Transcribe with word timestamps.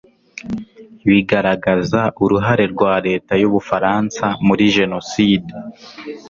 bigaragaza 1.09 2.01
uruhare 2.23 2.65
rwa 2.73 2.93
leta 3.07 3.33
y'ubufaransa 3.41 4.25
muri 4.45 4.63
jenoside 4.77 5.51